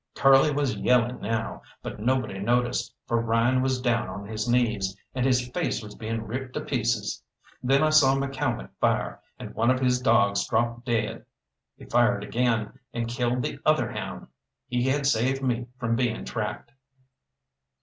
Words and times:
Curly 0.15 0.49
was 0.49 0.77
yelling 0.77 1.21
now, 1.21 1.61
but 1.83 1.99
nobody 1.99 2.39
noticed, 2.39 2.91
for 3.05 3.21
Ryan 3.21 3.61
was 3.61 3.79
down 3.79 4.09
on 4.09 4.25
his 4.25 4.47
knees, 4.49 4.97
and 5.13 5.27
his 5.27 5.47
face 5.49 5.83
was 5.83 5.93
being 5.93 6.23
ripped 6.25 6.55
to 6.55 6.61
pieces. 6.61 7.21
Then 7.61 7.83
I 7.83 7.91
saw 7.91 8.15
McCalmont 8.15 8.69
fire, 8.79 9.21
and 9.37 9.53
one 9.53 9.69
of 9.69 9.79
his 9.79 10.01
dogs 10.01 10.47
dropped 10.47 10.87
dead. 10.87 11.23
He 11.77 11.85
fired 11.85 12.23
again, 12.23 12.79
and 12.91 13.07
killed 13.07 13.43
the 13.43 13.59
other 13.63 13.91
hound. 13.91 14.25
He 14.67 14.81
had 14.89 15.05
saved 15.05 15.43
me 15.43 15.67
from 15.77 15.95
being 15.95 16.25
tracked. 16.25 16.71